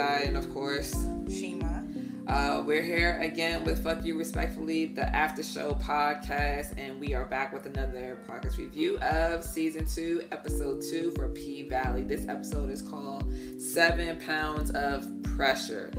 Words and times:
y'all? 0.00 0.16
It's 0.16 0.24
your 0.24 0.24
girl 0.24 0.24
Mind 0.24 0.24
Desire, 0.24 0.28
and 0.28 0.36
of 0.36 0.52
course, 0.54 1.06
Shima. 1.28 1.84
Uh, 2.26 2.62
we're 2.64 2.82
here 2.82 3.18
again 3.20 3.64
with 3.64 3.82
Fuck 3.82 4.04
You 4.04 4.16
Respectfully, 4.16 4.86
the 4.86 5.04
after 5.14 5.42
show 5.42 5.72
podcast, 5.74 6.78
and 6.78 7.00
we 7.00 7.14
are 7.14 7.24
back 7.24 7.52
with 7.52 7.66
another 7.66 8.18
podcast 8.28 8.56
review 8.58 8.98
of 8.98 9.42
season 9.44 9.84
two, 9.86 10.22
episode 10.30 10.82
two 10.82 11.10
for 11.12 11.28
P 11.28 11.68
Valley. 11.68 12.02
This 12.02 12.28
episode 12.28 12.70
is 12.70 12.82
called 12.82 13.32
Seven 13.58 14.18
Pounds 14.20 14.70
of 14.70 15.06
Pressure. 15.36 15.90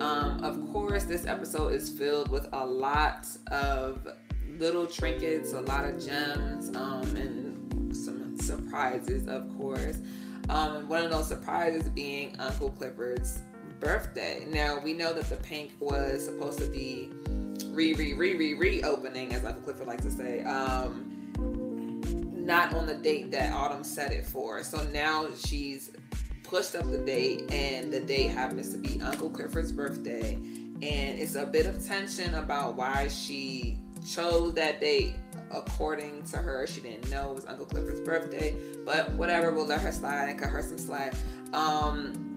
Um, 0.00 0.42
of 0.44 0.72
course, 0.72 1.04
this 1.04 1.26
episode 1.26 1.72
is 1.72 1.90
filled 1.90 2.28
with 2.28 2.48
a 2.52 2.64
lot 2.64 3.26
of 3.48 4.06
little 4.58 4.86
trinkets, 4.86 5.52
a 5.52 5.60
lot 5.60 5.84
of 5.84 6.04
gems, 6.04 6.74
um, 6.76 7.02
and 7.16 7.96
some 7.96 8.38
surprises, 8.38 9.26
of 9.26 9.48
course. 9.56 9.98
Um, 10.48 10.88
one 10.88 11.04
of 11.04 11.10
those 11.10 11.28
surprises 11.28 11.88
being 11.88 12.34
Uncle 12.38 12.70
Clifford's 12.70 13.40
birthday. 13.80 14.46
Now 14.48 14.78
we 14.78 14.92
know 14.92 15.12
that 15.12 15.28
the 15.28 15.36
Pynk 15.36 15.70
was 15.80 16.24
supposed 16.24 16.58
to 16.58 16.66
be 16.66 17.10
re 17.68 17.94
re 17.94 18.12
re 18.14 18.36
re 18.36 18.54
reopening, 18.54 19.34
as 19.34 19.44
Uncle 19.44 19.62
Clifford 19.62 19.86
likes 19.86 20.04
to 20.04 20.10
say. 20.10 20.44
Um, 20.44 21.06
not 22.50 22.74
on 22.74 22.86
the 22.86 22.94
date 22.94 23.30
that 23.30 23.52
Autumn 23.52 23.84
set 23.84 24.12
it 24.12 24.26
for. 24.26 24.62
So 24.64 24.82
now 24.92 25.28
she's 25.36 25.92
pushed 26.42 26.74
up 26.74 26.90
the 26.90 26.98
date, 26.98 27.50
and 27.52 27.92
the 27.92 28.00
date 28.00 28.28
happens 28.28 28.72
to 28.72 28.78
be 28.78 29.00
Uncle 29.00 29.30
Clifford's 29.30 29.72
birthday, 29.72 30.34
and 30.34 30.82
it's 30.82 31.36
a 31.36 31.46
bit 31.46 31.66
of 31.66 31.86
tension 31.86 32.34
about 32.34 32.74
why 32.74 33.08
she 33.08 33.78
chose 34.06 34.54
that 34.54 34.80
date. 34.80 35.14
According 35.52 36.22
to 36.26 36.36
her, 36.36 36.66
she 36.66 36.80
didn't 36.80 37.10
know 37.10 37.32
it 37.32 37.34
was 37.34 37.46
Uncle 37.46 37.66
Clifford's 37.66 38.00
birthday, 38.00 38.54
but 38.84 39.10
whatever, 39.12 39.52
we'll 39.52 39.66
let 39.66 39.80
her 39.80 39.90
slide 39.90 40.28
and 40.28 40.38
cut 40.38 40.48
her 40.48 40.62
some 40.62 40.78
slack. 40.78 41.14
Um, 41.52 42.29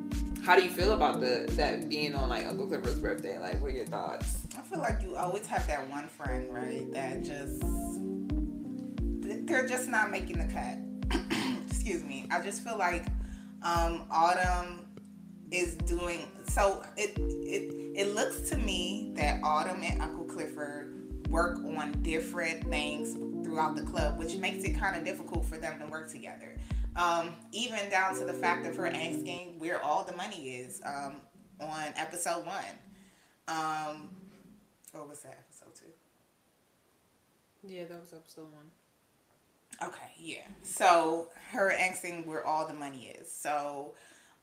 how 0.43 0.57
do 0.57 0.63
you 0.63 0.69
feel 0.69 0.91
about 0.91 1.21
the 1.21 1.45
that 1.51 1.89
being 1.89 2.13
on 2.15 2.29
like 2.29 2.45
Uncle 2.45 2.67
Clifford's 2.67 2.99
birthday? 2.99 3.39
Like, 3.39 3.61
what 3.61 3.71
are 3.71 3.75
your 3.75 3.85
thoughts? 3.85 4.39
I 4.57 4.61
feel 4.61 4.79
like 4.79 5.01
you 5.01 5.15
always 5.15 5.47
have 5.47 5.65
that 5.67 5.89
one 5.89 6.07
friend, 6.07 6.53
right? 6.53 6.91
That 6.93 7.23
just 7.23 7.61
they're 9.47 9.67
just 9.67 9.87
not 9.87 10.11
making 10.11 10.39
the 10.39 10.53
cut. 10.53 11.21
Excuse 11.67 12.03
me. 12.03 12.27
I 12.29 12.41
just 12.41 12.63
feel 12.63 12.77
like 12.77 13.05
um, 13.61 14.03
Autumn 14.11 14.85
is 15.51 15.75
doing 15.75 16.27
so. 16.49 16.83
It 16.97 17.17
it 17.17 17.73
it 17.95 18.13
looks 18.13 18.49
to 18.49 18.57
me 18.57 19.13
that 19.15 19.39
Autumn 19.43 19.81
and 19.81 20.01
Uncle 20.01 20.25
Clifford 20.25 21.29
work 21.29 21.57
on 21.77 21.93
different 22.01 22.69
things 22.69 23.15
throughout 23.53 23.75
the 23.75 23.83
club, 23.83 24.17
which 24.17 24.35
makes 24.37 24.63
it 24.63 24.71
kind 24.71 24.95
of 24.95 25.05
difficult 25.05 25.45
for 25.45 25.57
them 25.57 25.79
to 25.79 25.85
work 25.85 26.09
together. 26.11 26.55
Um, 26.95 27.35
even 27.51 27.89
down 27.89 28.17
to 28.17 28.25
the 28.25 28.33
fact 28.33 28.65
of 28.65 28.75
her 28.75 28.87
asking 28.87 29.55
where 29.59 29.81
all 29.81 30.03
the 30.03 30.15
money 30.15 30.55
is 30.57 30.81
um, 30.85 31.17
on 31.59 31.93
episode 31.95 32.45
one. 32.45 32.65
Um, 33.47 34.09
what 34.91 35.07
was 35.07 35.19
that 35.19 35.37
episode 35.39 35.75
two? 35.75 37.67
Yeah, 37.67 37.83
that 37.85 37.99
was 37.99 38.13
episode 38.13 38.51
one. 38.51 39.87
Okay, 39.87 40.11
yeah. 40.19 40.47
So 40.63 41.29
her 41.51 41.71
asking 41.71 42.25
where 42.27 42.45
all 42.45 42.67
the 42.67 42.73
money 42.73 43.13
is. 43.19 43.31
So 43.31 43.93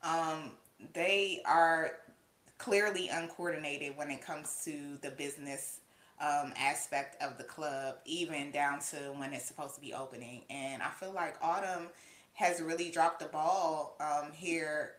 um, 0.02 0.52
they 0.92 1.42
are 1.46 1.92
clearly 2.58 3.08
uncoordinated 3.08 3.96
when 3.96 4.10
it 4.10 4.24
comes 4.24 4.62
to 4.64 4.98
the 5.02 5.10
business 5.10 5.79
um, 6.20 6.52
aspect 6.56 7.22
of 7.22 7.38
the 7.38 7.44
club, 7.44 7.96
even 8.04 8.50
down 8.50 8.80
to 8.90 8.96
when 9.16 9.32
it's 9.32 9.46
supposed 9.46 9.74
to 9.74 9.80
be 9.80 9.94
opening. 9.94 10.42
And 10.50 10.82
I 10.82 10.90
feel 10.90 11.12
like 11.12 11.36
Autumn 11.42 11.88
has 12.34 12.60
really 12.60 12.90
dropped 12.90 13.20
the 13.20 13.26
ball 13.26 13.96
um, 14.00 14.32
here 14.32 14.92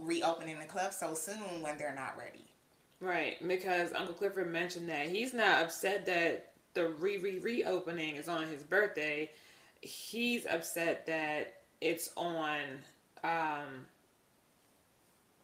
reopening 0.00 0.58
the 0.58 0.64
club 0.64 0.92
so 0.92 1.14
soon 1.14 1.62
when 1.62 1.78
they're 1.78 1.94
not 1.94 2.16
ready. 2.18 2.44
Right, 3.00 3.36
because 3.46 3.92
Uncle 3.92 4.14
Clifford 4.14 4.50
mentioned 4.50 4.88
that 4.88 5.08
he's 5.08 5.32
not 5.32 5.62
upset 5.62 6.04
that 6.06 6.52
the 6.74 6.88
re 6.88 7.18
re 7.18 7.38
reopening 7.38 8.16
is 8.16 8.28
on 8.28 8.48
his 8.48 8.62
birthday. 8.62 9.30
He's 9.80 10.46
upset 10.46 11.06
that 11.06 11.54
it's 11.80 12.10
on 12.16 12.60
um 13.22 13.86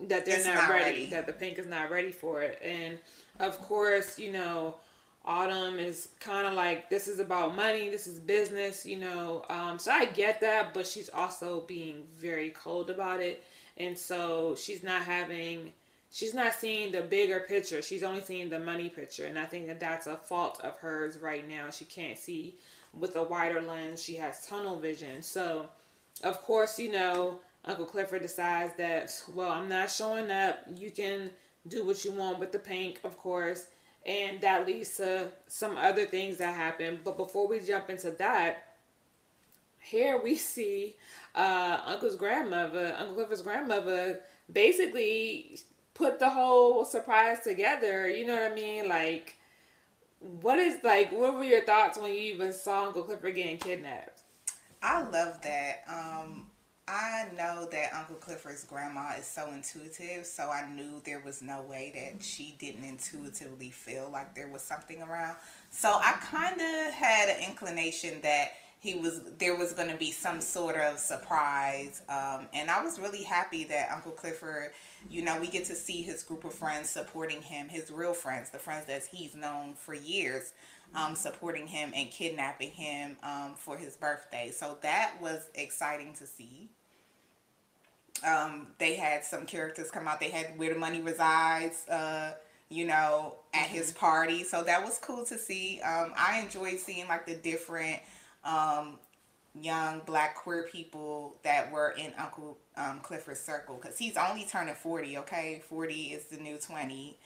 that 0.00 0.26
they're 0.26 0.44
not, 0.44 0.54
not 0.54 0.70
ready, 0.70 0.84
ready, 0.84 1.06
that 1.06 1.26
the 1.26 1.32
Pynk 1.32 1.58
is 1.58 1.66
not 1.66 1.90
ready 1.90 2.10
for 2.10 2.42
it. 2.42 2.60
And 2.62 2.98
of 3.38 3.58
course, 3.60 4.18
you 4.18 4.32
know, 4.32 4.76
Autumn 5.26 5.78
is 5.78 6.10
kind 6.20 6.46
of 6.46 6.52
like 6.52 6.90
this 6.90 7.08
is 7.08 7.18
about 7.18 7.56
money, 7.56 7.88
this 7.88 8.06
is 8.06 8.18
business, 8.18 8.84
you 8.84 8.98
know. 8.98 9.42
Um, 9.48 9.78
so 9.78 9.90
I 9.90 10.04
get 10.04 10.38
that, 10.42 10.74
but 10.74 10.86
she's 10.86 11.08
also 11.08 11.64
being 11.66 12.04
very 12.18 12.50
cold 12.50 12.90
about 12.90 13.20
it, 13.20 13.42
and 13.78 13.96
so 13.96 14.54
she's 14.54 14.82
not 14.82 15.02
having, 15.02 15.72
she's 16.12 16.34
not 16.34 16.52
seeing 16.52 16.92
the 16.92 17.00
bigger 17.00 17.40
picture. 17.40 17.80
She's 17.80 18.02
only 18.02 18.22
seeing 18.22 18.50
the 18.50 18.58
money 18.58 18.90
picture, 18.90 19.24
and 19.24 19.38
I 19.38 19.46
think 19.46 19.66
that 19.68 19.80
that's 19.80 20.06
a 20.06 20.16
fault 20.18 20.60
of 20.62 20.76
hers 20.78 21.16
right 21.16 21.48
now. 21.48 21.70
She 21.70 21.86
can't 21.86 22.18
see 22.18 22.56
with 22.92 23.16
a 23.16 23.22
wider 23.22 23.62
lens. 23.62 24.02
She 24.02 24.16
has 24.16 24.46
tunnel 24.46 24.78
vision. 24.78 25.22
So, 25.22 25.70
of 26.22 26.42
course, 26.42 26.78
you 26.78 26.92
know, 26.92 27.40
Uncle 27.64 27.86
Clifford 27.86 28.20
decides 28.20 28.74
that 28.76 29.10
well, 29.32 29.52
I'm 29.52 29.70
not 29.70 29.90
showing 29.90 30.30
up. 30.30 30.58
You 30.76 30.90
can 30.90 31.30
do 31.66 31.86
what 31.86 32.04
you 32.04 32.12
want 32.12 32.38
with 32.38 32.52
the 32.52 32.58
Pynk, 32.58 32.98
of 33.04 33.16
course 33.16 33.68
and 34.06 34.40
that 34.40 34.66
leads 34.66 34.96
to 34.98 35.28
some 35.46 35.76
other 35.76 36.06
things 36.06 36.38
that 36.38 36.54
happen. 36.54 37.00
But 37.04 37.16
before 37.16 37.48
we 37.48 37.60
jump 37.60 37.90
into 37.90 38.10
that, 38.12 38.64
here 39.78 40.20
we 40.22 40.36
see 40.36 40.96
uh, 41.34 41.78
Uncle's 41.86 42.16
grandmother, 42.16 42.94
Uncle 42.98 43.14
Clifford's 43.14 43.42
grandmother, 43.42 44.20
basically 44.52 45.58
put 45.94 46.18
the 46.18 46.28
whole 46.28 46.84
surprise 46.84 47.40
together. 47.42 48.08
You 48.08 48.26
know 48.26 48.34
what 48.34 48.52
I 48.52 48.54
mean? 48.54 48.88
Like, 48.88 49.36
what 50.20 50.58
is 50.58 50.82
like? 50.82 51.12
What 51.12 51.34
were 51.34 51.44
your 51.44 51.64
thoughts 51.64 51.98
when 51.98 52.12
you 52.12 52.20
even 52.20 52.52
saw 52.52 52.86
Uncle 52.86 53.04
Clifford 53.04 53.34
getting 53.34 53.58
kidnapped? 53.58 54.22
I 54.82 55.02
love 55.02 55.40
that. 55.42 55.84
Um, 55.88 56.46
I 56.86 57.28
know 57.34 57.66
that 57.72 57.94
Uncle 57.94 58.16
Clifford's 58.16 58.64
grandma 58.64 59.14
is 59.18 59.26
so 59.26 59.50
intuitive, 59.52 60.26
so 60.26 60.50
I 60.50 60.68
knew 60.70 61.00
there 61.04 61.22
was 61.24 61.40
no 61.40 61.62
way 61.62 61.92
that 61.94 62.22
she 62.22 62.56
didn't 62.58 62.84
intuitively 62.84 63.70
feel 63.70 64.10
like 64.12 64.34
there 64.34 64.48
was 64.48 64.60
something 64.60 65.00
around. 65.00 65.36
So 65.70 65.88
I 65.88 66.12
kind 66.20 66.60
of 66.60 66.92
had 66.92 67.30
an 67.30 67.48
inclination 67.48 68.20
that 68.20 68.52
he 68.80 68.96
was 68.96 69.22
there 69.38 69.56
was 69.56 69.72
going 69.72 69.88
to 69.88 69.96
be 69.96 70.10
some 70.10 70.42
sort 70.42 70.76
of 70.76 70.98
surprise, 70.98 72.02
um, 72.10 72.48
and 72.52 72.70
I 72.70 72.84
was 72.84 72.98
really 72.98 73.22
happy 73.22 73.64
that 73.64 73.90
Uncle 73.90 74.12
Clifford, 74.12 74.72
you 75.08 75.22
know, 75.22 75.40
we 75.40 75.46
get 75.46 75.64
to 75.66 75.74
see 75.74 76.02
his 76.02 76.22
group 76.22 76.44
of 76.44 76.52
friends 76.52 76.90
supporting 76.90 77.40
him, 77.40 77.70
his 77.70 77.90
real 77.90 78.12
friends, 78.12 78.50
the 78.50 78.58
friends 78.58 78.84
that 78.88 79.04
he's 79.10 79.34
known 79.34 79.72
for 79.72 79.94
years 79.94 80.52
um, 80.94 81.14
supporting 81.14 81.66
him 81.66 81.92
and 81.94 82.10
kidnapping 82.10 82.70
him 82.70 83.16
um, 83.22 83.54
for 83.56 83.76
his 83.76 83.96
birthday. 83.96 84.50
So 84.54 84.78
that 84.82 85.14
was 85.20 85.48
exciting 85.54 86.14
to 86.14 86.26
see. 86.26 86.68
Um, 88.24 88.68
they 88.78 88.94
had 88.94 89.24
some 89.24 89.44
characters 89.44 89.90
come 89.90 90.06
out. 90.06 90.20
They 90.20 90.30
had 90.30 90.58
Where 90.58 90.72
the 90.72 90.78
Money 90.78 91.00
Resides, 91.00 91.86
uh, 91.88 92.34
you 92.68 92.86
know, 92.86 93.36
at 93.52 93.66
his 93.66 93.90
mm-hmm. 93.90 93.98
party. 93.98 94.44
So 94.44 94.62
that 94.62 94.84
was 94.84 94.98
cool 94.98 95.24
to 95.26 95.36
see. 95.36 95.80
Um, 95.80 96.12
I 96.16 96.40
enjoyed 96.40 96.78
seeing 96.78 97.08
like 97.08 97.26
the 97.26 97.34
different 97.34 98.00
um, 98.44 98.98
young 99.60 100.00
black 100.06 100.36
queer 100.36 100.68
people 100.70 101.36
that 101.42 101.70
were 101.70 101.90
in 101.98 102.12
Uncle 102.18 102.58
um, 102.76 103.00
Clifford's 103.00 103.40
circle 103.40 103.78
because 103.80 103.98
he's 103.98 104.16
only 104.16 104.44
turning 104.44 104.74
40, 104.74 105.18
okay? 105.18 105.62
40 105.68 105.94
is 105.94 106.24
the 106.26 106.36
new 106.36 106.56
20. 106.56 107.18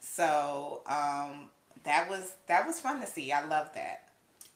So 0.00 0.82
um, 0.86 1.50
that 1.84 2.08
was 2.08 2.34
that 2.46 2.66
was 2.66 2.80
fun 2.80 3.00
to 3.00 3.06
see. 3.06 3.32
I 3.32 3.44
love 3.46 3.70
that. 3.74 4.02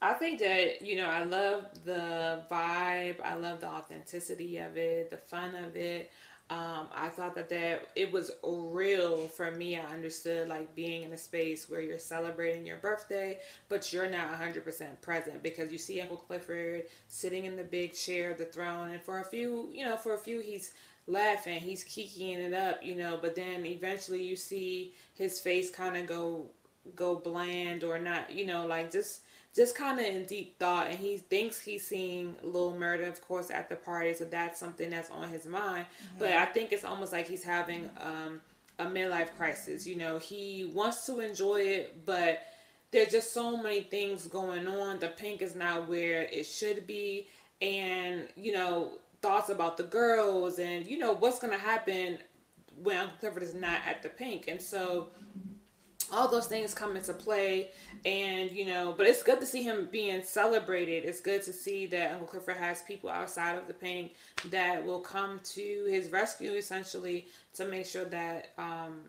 I 0.02 0.14
think 0.14 0.38
that 0.40 0.82
you 0.82 0.96
know 0.96 1.08
I 1.08 1.24
love 1.24 1.66
the 1.84 2.42
vibe. 2.50 3.16
I 3.22 3.34
love 3.34 3.60
the 3.60 3.68
authenticity 3.68 4.58
of 4.58 4.76
it, 4.76 5.10
the 5.10 5.16
fun 5.16 5.54
of 5.54 5.76
it. 5.76 6.10
Um, 6.50 6.88
I 6.92 7.08
thought 7.08 7.36
that 7.36 7.48
that 7.50 7.88
it 7.94 8.10
was 8.10 8.32
real 8.42 9.28
for 9.28 9.52
me. 9.52 9.78
I 9.78 9.84
understood 9.84 10.48
like 10.48 10.74
being 10.74 11.04
in 11.04 11.12
a 11.12 11.18
space 11.18 11.70
where 11.70 11.80
you're 11.80 11.98
celebrating 11.98 12.66
your 12.66 12.78
birthday, 12.78 13.38
but 13.68 13.92
you're 13.92 14.10
not 14.10 14.36
100% 14.36 15.00
present 15.00 15.44
because 15.44 15.70
you 15.70 15.78
see 15.78 16.00
Uncle 16.00 16.16
Clifford 16.16 16.84
sitting 17.06 17.44
in 17.44 17.54
the 17.54 17.62
big 17.62 17.94
chair 17.94 18.34
the 18.34 18.46
throne, 18.46 18.90
and 18.90 19.00
for 19.00 19.20
a 19.20 19.24
few, 19.24 19.70
you 19.72 19.84
know, 19.84 19.96
for 19.96 20.14
a 20.14 20.18
few 20.18 20.40
he's 20.40 20.72
laughing, 21.06 21.60
he's 21.60 21.84
kikiing 21.84 22.38
it 22.38 22.52
up, 22.52 22.82
you 22.82 22.96
know, 22.96 23.16
but 23.20 23.36
then 23.36 23.64
eventually 23.64 24.22
you 24.22 24.34
see 24.34 24.94
his 25.14 25.38
face 25.38 25.70
kind 25.70 25.96
of 25.96 26.08
go 26.08 26.46
go 26.94 27.16
bland 27.16 27.84
or 27.84 27.98
not, 27.98 28.32
you 28.32 28.46
know, 28.46 28.66
like 28.66 28.90
just 28.90 29.22
just 29.54 29.76
kind 29.76 29.98
of 29.98 30.06
in 30.06 30.24
deep 30.26 30.58
thought. 30.58 30.88
And 30.88 30.98
he 30.98 31.18
thinks 31.18 31.60
he's 31.60 31.86
seeing 31.86 32.36
Lil 32.42 32.76
Murder 32.76 33.04
of 33.04 33.20
course 33.20 33.50
at 33.50 33.68
the 33.68 33.76
party. 33.76 34.14
So 34.14 34.24
that's 34.24 34.58
something 34.58 34.90
that's 34.90 35.10
on 35.10 35.28
his 35.28 35.46
mind. 35.46 35.86
Mm-hmm. 35.86 36.18
but 36.18 36.32
i 36.32 36.44
think 36.44 36.72
it's 36.72 36.84
almost 36.84 37.12
like 37.12 37.28
he's 37.28 37.44
having 37.44 37.90
um, 38.00 38.40
a 38.78 38.86
midlife 38.86 39.36
crisis. 39.36 39.86
You 39.86 39.96
know 39.96 40.18
he 40.18 40.70
wants 40.74 41.06
to 41.06 41.20
enjoy 41.20 41.60
it 41.60 42.06
but 42.06 42.42
there's 42.92 43.12
just 43.12 43.32
so 43.32 43.56
many 43.56 43.82
things 43.82 44.26
going 44.26 44.66
on. 44.66 44.98
The 44.98 45.08
Pynk 45.08 45.42
is 45.42 45.54
not 45.54 45.88
where 45.88 46.22
it 46.22 46.44
should 46.44 46.86
be. 46.86 47.28
And 47.62 48.28
you 48.36 48.52
know 48.52 48.92
thoughts 49.22 49.50
about 49.50 49.76
the 49.76 49.82
girls 49.82 50.58
and 50.58 50.86
you 50.86 50.98
know 50.98 51.12
what's 51.12 51.38
going 51.38 51.52
to 51.52 51.58
happen 51.58 52.18
when 52.82 52.96
Uncle 52.96 53.16
Clifford 53.20 53.42
is 53.42 53.54
not 53.54 53.80
at 53.86 54.02
the 54.02 54.08
Pynk. 54.08 54.48
And 54.48 54.60
so 54.60 55.08
all 56.12 56.28
those 56.28 56.46
things 56.46 56.74
come 56.74 56.96
into 56.96 57.12
play. 57.12 57.70
And 58.04 58.50
you 58.50 58.66
know 58.66 58.94
but 58.96 59.06
it's 59.06 59.22
good 59.22 59.40
to 59.40 59.46
see 59.46 59.62
him 59.62 59.88
being 59.90 60.22
celebrated. 60.22 61.04
It's 61.04 61.20
good 61.20 61.42
to 61.44 61.52
see 61.52 61.86
that 61.86 62.12
uncle 62.12 62.26
clifford 62.26 62.56
has 62.56 62.82
people 62.82 63.10
outside 63.10 63.56
of 63.56 63.66
the 63.66 63.74
Pynk 63.74 64.10
that 64.50 64.84
will 64.84 65.00
come 65.00 65.40
to 65.54 65.86
his 65.90 66.10
rescue 66.10 66.52
essentially 66.52 67.26
to 67.54 67.66
make 67.66 67.86
sure 67.86 68.06
that 68.06 68.52
um, 68.58 69.00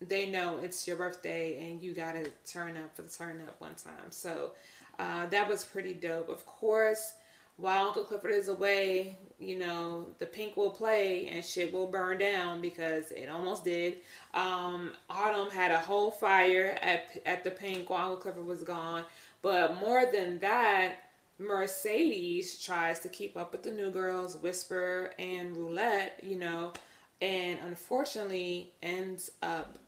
they 0.00 0.30
know 0.30 0.58
it's 0.62 0.86
your 0.86 0.96
birthday 0.96 1.68
and 1.68 1.82
you 1.82 1.94
gotta 1.94 2.30
turn 2.46 2.76
up 2.76 2.94
for 2.94 3.02
the 3.02 3.10
turn 3.10 3.40
up 3.46 3.60
one 3.60 3.74
time. 3.74 4.10
So 4.10 4.52
uh, 4.98 5.26
that 5.26 5.48
was 5.48 5.64
pretty 5.64 5.94
dope. 5.94 6.28
Of 6.28 6.46
course 6.46 7.14
while 7.56 7.86
Uncle 7.86 8.04
Clifford 8.04 8.32
is 8.32 8.48
away, 8.48 9.16
you 9.44 9.58
know, 9.58 10.06
the 10.18 10.26
Pynk 10.26 10.56
will 10.56 10.70
play 10.70 11.28
and 11.28 11.44
shit 11.44 11.72
will 11.72 11.86
burn 11.86 12.18
down 12.18 12.60
because 12.60 13.10
it 13.12 13.28
almost 13.28 13.64
did. 13.64 13.98
Um, 14.32 14.92
Autumn 15.10 15.50
had 15.50 15.70
a 15.70 15.78
whole 15.78 16.10
fire 16.10 16.78
at, 16.82 17.20
at 17.26 17.44
the 17.44 17.50
Pynk 17.50 17.88
while 17.88 18.16
Clifford 18.16 18.46
was 18.46 18.62
gone. 18.62 19.04
But 19.42 19.78
more 19.78 20.06
than 20.10 20.38
that, 20.40 20.96
Mercedes 21.38 22.62
tries 22.62 23.00
to 23.00 23.08
keep 23.08 23.36
up 23.36 23.52
with 23.52 23.62
the 23.62 23.72
new 23.72 23.90
girls, 23.90 24.36
Whisper 24.36 25.12
and 25.18 25.56
Roulette, 25.56 26.20
you 26.22 26.38
know, 26.38 26.72
and 27.20 27.58
unfortunately 27.66 28.72
ends 28.82 29.30
up 29.42 29.78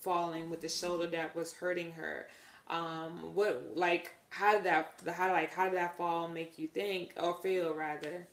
falling 0.00 0.50
with 0.50 0.60
the 0.60 0.68
shoulder 0.68 1.06
that 1.08 1.34
was 1.34 1.52
hurting 1.52 1.92
her. 1.92 2.26
Um, 2.68 3.34
what 3.34 3.72
like 3.74 4.12
how 4.30 4.54
did 4.54 4.64
that 4.64 4.94
how 5.12 5.32
like 5.32 5.52
how 5.52 5.64
did 5.64 5.74
that 5.76 5.96
fall 5.96 6.28
make 6.28 6.58
you 6.58 6.68
think 6.68 7.12
or 7.20 7.34
feel 7.42 7.74
rather? 7.74 8.26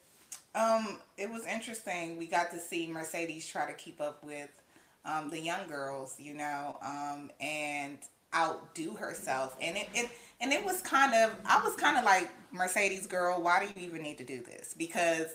Um, 0.56 1.00
it 1.18 1.30
was 1.30 1.46
interesting. 1.46 2.18
We 2.18 2.26
got 2.26 2.52
to 2.52 2.60
see 2.60 2.88
Mercedes 2.88 3.48
try 3.48 3.68
to 3.68 3.74
keep 3.74 4.02
up 4.02 4.24
with 4.24 4.50
um, 5.06 5.30
the 5.30 5.40
young 5.40 5.68
girls, 5.68 6.16
you 6.18 6.34
know, 6.34 6.78
um, 6.82 7.32
and 7.40 7.98
outdo 8.36 8.96
herself. 8.96 9.56
And 9.62 9.78
it, 9.78 9.90
it 9.94 10.10
and 10.42 10.52
it 10.52 10.64
was 10.64 10.82
kind 10.82 11.14
of 11.14 11.36
I 11.46 11.64
was 11.64 11.76
kind 11.76 11.98
of 11.98 12.04
like 12.04 12.30
Mercedes 12.52 13.08
girl, 13.08 13.42
why 13.42 13.60
do 13.60 13.80
you 13.80 13.88
even 13.88 14.02
need 14.02 14.18
to 14.18 14.24
do 14.24 14.42
this? 14.42 14.74
Because 14.78 15.28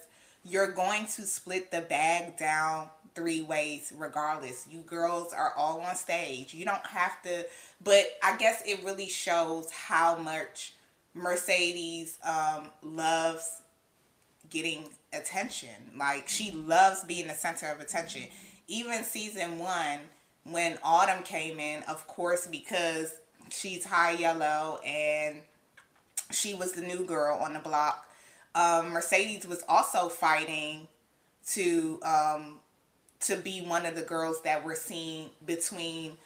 you're 0.45 0.73
going 0.73 1.07
to 1.07 1.23
split 1.23 1.71
the 1.71 1.81
bag 1.81 2.37
down 2.37 2.89
three 3.15 3.43
ways 3.43 3.93
regardless. 3.97 4.67
You 4.69 4.81
girls 4.81 5.33
are 5.33 5.53
all 5.57 5.81
on 5.81 5.95
stage. 5.95 6.53
You 6.53 6.65
don't 6.65 6.87
have 6.87 7.23
to 7.23 7.47
but 7.83 8.07
I 8.23 8.37
guess 8.37 8.63
it 8.67 8.83
really 8.83 9.09
shows 9.09 9.71
how 9.71 10.17
much 10.17 10.75
Mercedes 11.13 12.19
um, 12.25 12.71
loves 12.83 13.63
getting 14.55 14.85
attention. 15.13 15.69
Like 15.99 16.29
she 16.29 16.53
loves 16.53 17.05
being 17.05 17.27
the 17.27 17.35
center 17.35 17.67
of 17.67 17.81
attention. 17.81 18.23
Even 18.69 19.05
season 19.05 19.59
one, 19.59 19.99
when 20.45 20.79
Autumn 20.83 21.25
came 21.25 21.59
in, 21.59 21.83
of 21.83 22.07
course, 22.07 22.47
because 22.47 23.13
she's 23.51 23.85
high 23.85 24.13
yellow 24.13 24.79
and 24.87 25.41
she 26.31 26.55
was 26.55 26.73
the 26.73 26.83
new 26.83 27.05
girl 27.05 27.39
on 27.39 27.53
the 27.53 27.59
block. 27.59 28.07
Um, 28.55 28.91
Mercedes 28.91 29.47
was 29.47 29.65
also 29.69 30.09
fighting 30.09 30.87
to 31.49 32.01
um, 32.05 32.61
to 33.21 33.37
be 33.37 33.61
one 33.61 33.85
of 33.85 33.97
the 33.97 34.03
girls 34.03 34.41
that 34.43 34.65
were 34.65 34.77
seen 34.77 35.31
between 35.45 36.17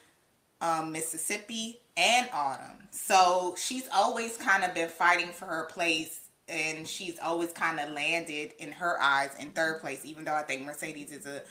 um, 0.61 0.93
Mississippi 0.93 1.79
and 1.97 2.29
Autumn. 2.33 2.89
So 2.91 3.55
she's 3.57 3.89
always 3.95 4.37
kind 4.37 4.65
of 4.65 4.75
been 4.75 4.89
fighting 4.89 5.29
for 5.29 5.47
her 5.47 5.65
place 5.65 6.28
and 6.49 6.87
she's 6.87 7.19
always 7.19 7.53
kind 7.53 7.79
of 7.81 7.91
landed 7.91 8.53
in 8.59 8.73
her 8.73 9.01
eyes 9.01 9.31
in 9.39 9.51
third 9.51 9.81
place, 9.81 10.05
even 10.05 10.25
though 10.25 10.35
I 10.35 10.43
think 10.43 10.65
Mercedes 10.65 11.13
is 11.13 11.27
a 11.27 11.43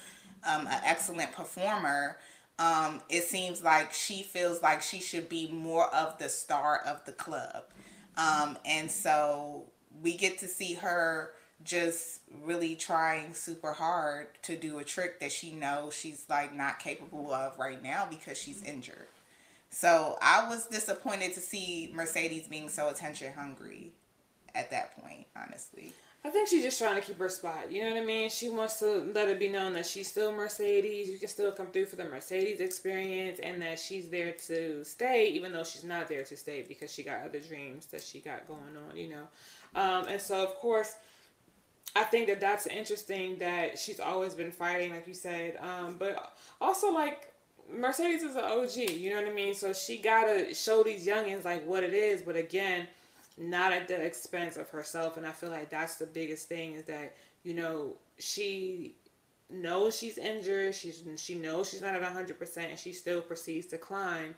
um, 0.48 0.68
an 0.68 0.82
excellent 0.86 1.32
performer. 1.32 2.18
Um, 2.60 3.02
it 3.10 3.24
seems 3.24 3.64
like 3.64 3.94
she 3.94 4.24
feels 4.24 4.62
like 4.62 4.82
she 4.82 5.00
should 5.00 5.30
be 5.30 5.52
more 5.52 5.94
of 5.94 6.18
the 6.18 6.30
star 6.30 6.82
of 6.86 7.06
the 7.06 7.12
club. 7.12 7.64
Um, 8.18 8.58
and 8.66 8.90
so 8.90 9.66
we 10.02 10.16
get 10.18 10.40
to 10.40 10.48
see 10.48 10.74
her 10.76 11.32
just 11.64 12.22
really 12.44 12.76
trying 12.76 13.34
super 13.34 13.74
hard 13.74 14.28
to 14.44 14.56
do 14.56 14.80
a 14.80 14.84
trick 14.84 15.20
that 15.20 15.32
she 15.32 15.52
knows 15.52 15.96
she's 15.96 16.26
like 16.30 16.56
not 16.56 16.80
capable 16.80 17.32
of 17.34 17.58
right 17.60 17.82
now 17.82 18.08
because 18.10 18.38
she's 18.38 18.64
injured. 18.64 19.08
So 19.70 20.18
I 20.22 20.48
was 20.48 20.66
disappointed 20.68 21.34
to 21.34 21.40
see 21.42 21.92
Mercedes 21.94 22.48
being 22.48 22.70
so 22.70 22.90
attention 22.90 23.34
hungry 23.34 23.92
at 24.56 24.72
that 24.72 24.87
honestly. 25.57 25.94
I 26.25 26.30
think 26.30 26.50
she's 26.50 26.63
just 26.63 26.80
trying 26.80 26.95
to 26.95 27.01
keep 27.01 27.19
her 27.19 27.30
spot. 27.30 27.71
You 27.71 27.83
know 27.83 27.92
what 27.92 28.01
I 28.01 28.06
mean? 28.06 28.30
She 28.30 28.50
wants 28.50 28.80
to 28.80 29.09
let 29.13 29.30
it 29.30 29.39
be 29.39 29.48
known 29.48 29.74
that 29.74 29.86
she's 29.86 30.07
still 30.07 30.31
Mercedes. 30.31 31.09
You 31.09 31.18
can 31.18 31.27
still 31.27 31.51
come 31.51 31.68
through 31.68 31.86
for 31.86 31.95
the 31.95 32.04
Mercedes 32.04 32.59
experience 32.59 33.39
and 33.42 33.62
that 33.62 33.80
she's 33.80 34.09
there 34.09 34.33
to 34.48 34.83
stay, 34.83 35.30
even 35.30 35.54
though 35.54 35.63
she's 35.63 35.83
not 35.83 36.09
there 36.09 36.24
to 36.24 36.36
stay 36.36 36.65
because 36.68 36.92
she 36.94 37.04
got 37.04 37.21
other 37.24 37.39
dreams 37.39 37.86
that 37.88 38.01
she 38.04 38.19
got 38.19 38.48
going 38.48 38.75
on, 38.89 38.98
you 38.98 39.09
know? 39.09 39.80
Um, 39.80 40.07
and 40.07 40.21
so, 40.21 40.44
of 40.44 40.56
course, 40.56 40.95
I 41.95 42.04
think 42.04 42.27
that 42.27 42.42
that's 42.42 42.68
interesting 42.68 43.38
that 43.38 43.80
she's 43.80 44.00
always 44.00 44.33
been 44.33 44.51
fighting, 44.51 44.92
like 44.92 45.07
you 45.07 45.13
said. 45.13 45.57
Um, 45.62 45.95
but 45.98 46.33
also, 46.59 46.92
like, 46.92 47.31
Mercedes 47.74 48.24
is 48.24 48.36
an 48.36 48.44
OG, 48.44 48.75
you 48.75 49.12
know 49.12 49.18
what 49.18 49.30
I 49.30 49.33
mean? 49.33 49.54
So 49.54 49.71
she 49.71 49.98
gotta 49.98 50.54
show 50.54 50.83
these 50.83 51.06
youngins 51.06 51.45
like 51.45 51.65
what 51.65 51.83
it 51.83 51.94
is, 51.94 52.21
but 52.21 52.36
again, 52.36 52.88
not 53.38 53.72
at 53.74 53.88
the 53.88 53.95
expense 53.95 54.57
of 54.57 54.69
herself. 54.69 55.18
And 55.18 55.25
I 55.25 55.31
feel 55.31 55.50
like 55.50 55.69
that's 55.69 55.95
the 55.95 56.06
biggest 56.06 56.48
thing 56.48 56.74
is 56.74 56.86
that 56.86 57.16
you 57.44 57.54
know 57.54 57.94
she 58.18 58.95
knows 59.50 59.98
she's 59.98 60.18
injured. 60.18 60.75
She's 60.75 61.04
she 61.18 61.36
knows 61.36 61.69
she's 61.69 61.81
not 61.81 61.95
at 61.95 62.04
hundred 62.04 62.39
percent, 62.39 62.72
and 62.72 62.80
she 62.80 62.94
still 62.94 63.22
proceeds 63.22 63.68
to 63.68 63.78
climb. 63.78 64.36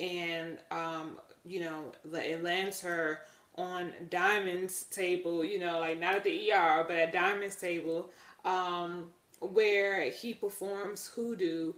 And 0.00 0.58
um, 0.70 1.18
you 1.44 1.60
know, 1.60 1.92
it 2.12 2.42
lands 2.42 2.80
her 2.80 3.20
on 3.56 3.92
Diamond's 4.10 4.84
table. 4.84 5.44
You 5.44 5.58
know, 5.58 5.80
like 5.80 5.98
not 5.98 6.16
at 6.16 6.24
the 6.24 6.52
ER, 6.52 6.84
but 6.86 6.96
at 6.96 7.12
Diamond's 7.12 7.56
table, 7.56 8.10
um, 8.44 9.10
where 9.40 10.10
he 10.10 10.34
performs 10.34 11.06
hoodoo 11.06 11.72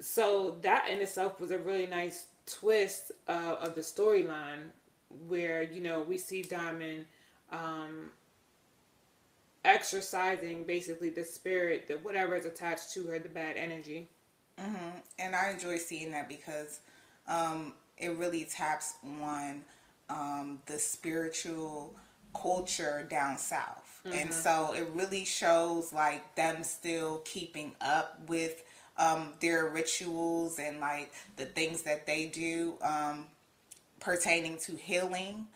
so 0.00 0.56
that 0.62 0.88
in 0.88 1.00
itself 1.00 1.40
was 1.40 1.50
a 1.50 1.58
really 1.58 1.86
nice 1.86 2.26
twist 2.46 3.12
uh, 3.28 3.56
of 3.60 3.74
the 3.74 3.80
storyline 3.80 4.70
where 5.28 5.62
you 5.62 5.80
know 5.80 6.00
we 6.00 6.18
see 6.18 6.42
diamond 6.42 7.04
um, 7.52 8.10
exercising 9.64 10.64
basically 10.64 11.10
the 11.10 11.24
spirit 11.24 11.88
that 11.88 12.04
whatever 12.04 12.36
is 12.36 12.46
attached 12.46 12.92
to 12.92 13.04
her 13.04 13.18
the 13.18 13.28
bad 13.28 13.56
energy 13.56 14.08
mm-hmm. 14.60 14.98
and 15.18 15.34
i 15.34 15.50
enjoy 15.50 15.76
seeing 15.76 16.10
that 16.10 16.28
because 16.28 16.80
um, 17.26 17.72
it 17.96 18.10
really 18.16 18.44
taps 18.44 18.94
on 19.22 19.62
um, 20.10 20.58
the 20.66 20.78
spiritual 20.78 21.94
culture 22.34 23.06
down 23.08 23.38
south 23.38 24.00
mm-hmm. 24.06 24.18
and 24.18 24.32
so 24.32 24.74
it 24.76 24.88
really 24.92 25.24
shows 25.24 25.92
like 25.92 26.34
them 26.34 26.62
still 26.62 27.22
keeping 27.24 27.72
up 27.80 28.20
with 28.28 28.64
um, 28.96 29.32
their 29.40 29.68
rituals 29.68 30.58
and 30.58 30.80
like 30.80 31.12
the 31.36 31.46
things 31.46 31.82
that 31.82 32.06
they 32.06 32.26
do 32.26 32.74
um, 32.82 33.26
pertaining 34.04 34.58
to 34.58 34.76
healing. 34.76 35.46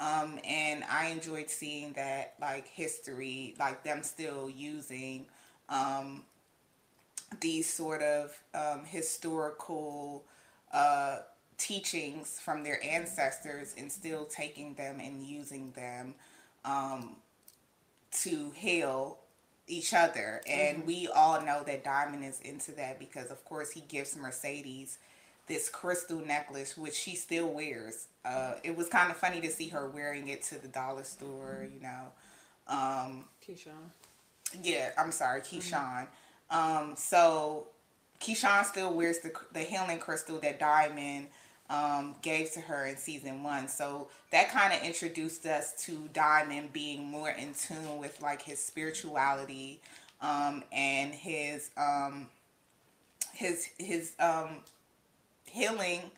Um, 0.00 0.38
and 0.44 0.84
I 0.90 1.08
enjoyed 1.08 1.50
seeing 1.50 1.92
that 1.94 2.34
like 2.40 2.66
history, 2.68 3.54
like 3.58 3.82
them 3.82 4.02
still 4.02 4.48
using 4.48 5.26
um, 5.68 6.22
these 7.40 7.72
sort 7.72 8.02
of 8.02 8.32
um, 8.54 8.84
historical 8.84 10.24
uh, 10.72 11.18
teachings 11.58 12.38
from 12.42 12.62
their 12.62 12.82
ancestors 12.84 13.74
and 13.76 13.90
still 13.90 14.24
taking 14.24 14.74
them 14.74 15.00
and 15.00 15.26
using 15.26 15.72
them 15.72 16.14
um, 16.64 17.16
to 18.12 18.52
heal 18.54 19.18
each 19.66 19.92
other. 19.92 20.40
And 20.48 20.78
mm-hmm. 20.78 20.86
we 20.86 21.08
all 21.08 21.42
know 21.42 21.62
that 21.66 21.84
Diamond 21.84 22.24
is 22.24 22.40
into 22.40 22.72
that 22.72 22.98
because, 22.98 23.30
of 23.30 23.44
course, 23.44 23.70
he 23.72 23.80
gives 23.80 24.16
Mercedes 24.16 24.98
this 25.48 25.68
crystal 25.68 26.18
necklace, 26.24 26.76
which 26.76 26.94
she 26.94 27.16
still 27.16 27.48
wears. 27.48 28.08
Uh, 28.24 28.54
it 28.62 28.76
was 28.76 28.88
kind 28.88 29.10
of 29.10 29.16
funny 29.16 29.40
to 29.40 29.50
see 29.50 29.68
her 29.68 29.88
wearing 29.88 30.28
it 30.28 30.42
to 30.44 30.60
the 30.60 30.68
dollar 30.68 31.04
store, 31.04 31.66
you 31.72 31.80
know. 31.80 32.12
Um, 32.66 33.24
Keyshawn. 33.46 33.90
Yeah, 34.62 34.90
I'm 34.98 35.12
sorry, 35.12 35.40
mm-hmm. 35.40 35.58
Keyshawn. 35.58 36.06
Mm-hmm. 36.50 36.88
Um, 36.90 36.94
so 36.96 37.68
Keyshawn 38.20 38.64
still 38.64 38.92
wears 38.92 39.18
the 39.20 39.32
the 39.52 39.60
healing 39.60 39.98
crystal 39.98 40.38
that 40.40 40.58
Diamond 40.58 41.28
um, 41.70 42.16
gave 42.22 42.52
to 42.52 42.60
her 42.60 42.86
in 42.86 42.96
season 42.96 43.42
one. 43.42 43.68
So 43.68 44.08
that 44.32 44.50
kind 44.50 44.72
of 44.72 44.82
introduced 44.82 45.46
us 45.46 45.72
to 45.84 46.08
Diamond 46.12 46.72
being 46.72 47.06
more 47.06 47.30
in 47.30 47.54
tune 47.54 47.98
with 47.98 48.20
like 48.22 48.42
his 48.42 48.64
spirituality 48.64 49.80
um, 50.20 50.64
and 50.72 51.14
his 51.14 51.70
um, 51.76 52.28
his 53.32 53.68
his 53.78 54.12
um, 54.18 54.58
healing 55.48 56.10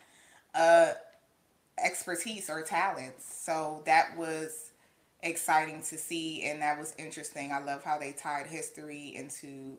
uh, 0.54 0.92
expertise 1.82 2.50
or 2.50 2.62
talents. 2.62 3.42
So 3.44 3.82
that 3.87 4.16
was 4.16 4.70
exciting 5.22 5.82
to 5.82 5.99
see, 5.99 6.42
and 6.44 6.62
that 6.62 6.78
was 6.78 6.94
interesting. 6.99 7.52
I 7.52 7.60
love 7.60 7.84
how 7.84 7.99
they 7.99 8.12
tied 8.12 8.46
history 8.46 9.14
into 9.16 9.78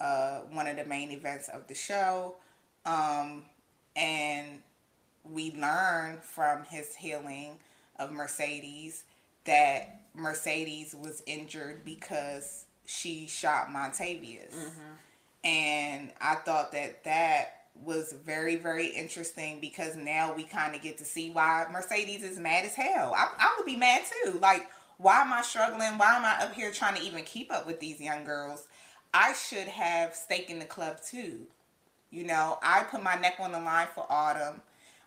uh, 0.00 0.40
one 0.50 0.66
of 0.66 0.76
the 0.76 0.84
main 0.84 1.10
events 1.10 1.48
of 1.48 1.66
the 1.66 1.74
show. 1.74 2.36
Um, 2.86 3.44
and 3.96 4.60
we 5.24 5.52
learn 5.52 6.18
from 6.22 6.64
his 6.64 6.94
healing 6.94 7.58
of 7.98 8.10
Mercedes 8.10 9.04
that 9.44 10.00
Mercedes 10.14 10.94
was 10.94 11.22
injured 11.26 11.84
because 11.84 12.64
she 12.86 13.26
shot 13.26 13.68
Montavious. 13.68 14.54
Mm-hmm. 14.54 15.44
And 15.44 16.10
I 16.20 16.34
thought 16.36 16.72
that 16.72 17.04
that 17.04 17.59
was 17.74 18.14
very, 18.24 18.56
very 18.56 18.88
interesting 18.88 19.60
because 19.60 19.96
now 19.96 20.34
we 20.34 20.42
kind 20.42 20.74
of 20.74 20.82
get 20.82 20.98
to 20.98 21.04
see 21.04 21.30
why 21.30 21.66
Mercedes 21.72 22.22
is 22.22 22.38
mad 22.38 22.64
as 22.64 22.74
hell. 22.74 23.14
I, 23.16 23.54
would 23.56 23.66
be 23.66 23.76
mad 23.76 24.02
too. 24.24 24.38
Like, 24.38 24.68
why 24.98 25.22
am 25.22 25.32
I 25.32 25.42
struggling? 25.42 25.96
Why 25.96 26.16
am 26.16 26.24
I 26.24 26.44
up 26.44 26.54
here 26.54 26.70
trying 26.72 26.96
to 26.96 27.02
even 27.02 27.24
keep 27.24 27.52
up 27.52 27.66
with 27.66 27.80
these 27.80 28.00
young 28.00 28.24
girls? 28.24 28.66
I 29.14 29.32
should 29.32 29.68
have 29.68 30.14
stake 30.14 30.50
in 30.50 30.58
the 30.58 30.64
club 30.64 30.98
too. 31.02 31.46
You 32.10 32.24
know, 32.24 32.58
I 32.62 32.82
put 32.82 33.02
my 33.02 33.14
neck 33.14 33.36
on 33.38 33.52
the 33.52 33.60
line 33.60 33.88
for 33.94 34.04
Autumn. 34.10 34.60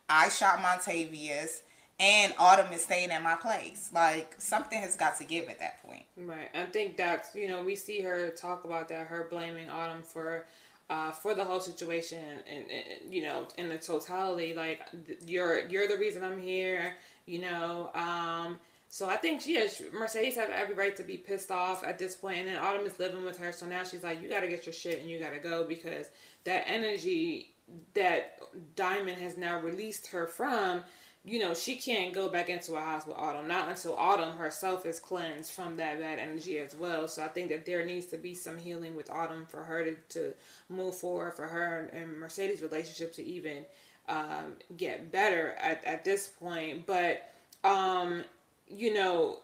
I 0.10 0.30
shot 0.30 0.60
Montavious, 0.60 1.62
and 2.00 2.34
Autumn 2.38 2.72
is 2.74 2.84
staying 2.84 3.12
at 3.12 3.22
my 3.22 3.36
place. 3.36 3.90
Like 3.94 4.36
something 4.38 4.80
has 4.80 4.96
got 4.96 5.18
to 5.20 5.24
give 5.24 5.48
at 5.50 5.60
that 5.60 5.84
point. 5.84 6.04
Right. 6.18 6.50
I 6.54 6.66
think 6.66 6.98
that's 6.98 7.36
you 7.36 7.48
know 7.48 7.64
we 7.64 7.76
see 7.76 8.02
her 8.02 8.30
talk 8.30 8.66
about 8.66 8.90
that 8.90 9.08
her 9.08 9.28
blaming 9.30 9.70
Autumn 9.70 10.02
for 10.02 10.46
uh, 10.90 11.12
for 11.12 11.34
the 11.34 11.44
whole 11.44 11.60
situation 11.60 12.20
and, 12.50 12.66
and, 12.70 13.14
you 13.14 13.24
know 13.24 13.48
in 13.58 13.70
the 13.70 13.78
totality 13.78 14.54
like 14.54 14.82
you're 15.26 15.68
you're 15.68 15.88
the 15.88 15.98
reason 15.98 16.24
I'm 16.24 16.42
here 16.42 16.96
you 17.26 17.40
know 17.40 17.90
um 17.96 18.60
so 18.90 19.10
I 19.10 19.16
think 19.16 19.42
she 19.42 19.56
has 19.56 19.82
Mercedes 19.92 20.36
have 20.36 20.50
every 20.50 20.76
right 20.76 20.96
to 20.98 21.04
be 21.04 21.18
pissed 21.18 21.52
off 21.52 21.84
at 21.84 21.98
this 21.98 22.16
point 22.16 22.40
and 22.40 22.48
then 22.48 22.58
Autumn 22.58 22.86
is 22.86 23.00
living 23.00 23.24
with 23.24 23.40
her 23.40 23.52
so 23.52 23.66
now 23.66 23.84
she's 23.84 24.04
like 24.04 24.22
you 24.22 24.30
got 24.30 24.42
to 24.42 24.48
get 24.48 24.66
your 24.66 24.74
shit 24.74 25.02
and 25.02 25.10
you 25.10 25.20
got 25.20 25.32
to 25.34 25.40
go 25.40 25.64
because 25.64 26.08
that 26.44 26.66
energy 26.68 27.54
that 27.94 28.40
Diamond 28.76 29.22
has 29.22 29.38
now 29.38 29.60
released 29.60 30.08
her 30.08 30.28
from 30.28 30.84
you 31.26 31.40
know, 31.40 31.54
she 31.54 31.78
can't 31.78 32.14
go 32.14 32.28
back 32.28 32.50
into 32.50 32.76
a 32.76 32.82
house 32.82 33.06
with 33.08 33.16
Autumn, 33.18 33.48
not 33.48 33.70
until 33.70 33.96
Autumn 33.96 34.36
herself 34.38 34.86
is 34.86 35.00
cleansed 35.00 35.52
from 35.52 35.78
that 35.78 36.00
bad 36.00 36.20
energy 36.20 36.60
as 36.60 36.76
well. 36.76 37.08
So 37.08 37.24
I 37.24 37.30
think 37.30 37.48
that 37.50 37.66
there 37.66 37.86
needs 37.86 38.08
to 38.08 38.18
be 38.18 38.36
some 38.36 38.58
healing 38.58 38.94
with 38.94 39.10
Autumn 39.10 39.46
for 39.48 39.64
her 39.64 39.86
to, 39.86 39.96
to 40.10 40.34
move 40.68 40.96
forward, 40.96 41.34
for 41.34 41.48
her 41.48 41.90
and 41.94 42.20
Mercedes' 42.20 42.62
relationship 42.62 43.14
to 43.16 43.24
even 43.24 43.64
um, 44.10 44.58
get 44.76 45.14
better 45.14 45.56
at, 45.62 45.82
at 45.86 46.04
this 46.04 46.28
point. 46.28 46.86
But, 46.86 47.32
um, 47.64 48.26
you 48.68 48.94
know, 48.94 49.40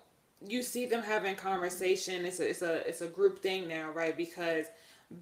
you 0.45 0.63
see 0.63 0.85
them 0.85 1.01
having 1.01 1.35
conversation. 1.35 2.25
It's 2.25 2.41
a, 2.41 2.49
it's 2.49 2.61
a, 2.61 2.87
it's 2.87 3.01
a 3.01 3.07
group 3.07 3.41
thing 3.41 3.69
now, 3.69 3.91
right? 3.91 4.17
Because 4.17 4.65